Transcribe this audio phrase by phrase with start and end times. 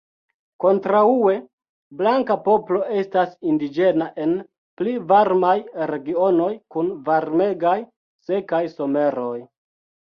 [0.63, 1.33] Kontraŭe,
[1.99, 4.35] blanka poplo estas indiĝena en
[4.81, 5.55] pli varmaj
[5.95, 7.79] regionoj, kun varmegaj,
[8.31, 9.37] sekaj someroj.